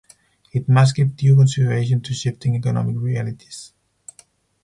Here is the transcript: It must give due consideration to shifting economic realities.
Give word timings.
It 0.51 0.67
must 0.67 0.95
give 0.95 1.15
due 1.15 1.35
consideration 1.35 2.01
to 2.01 2.13
shifting 2.15 2.55
economic 2.55 2.95
realities. 2.97 3.71